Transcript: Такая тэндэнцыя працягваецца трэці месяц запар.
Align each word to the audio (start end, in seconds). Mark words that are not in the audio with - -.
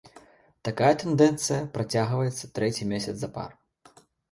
Такая 0.69 0.89
тэндэнцыя 1.03 1.59
працягваецца 1.77 2.51
трэці 2.57 2.91
месяц 2.97 3.15
запар. 3.27 3.49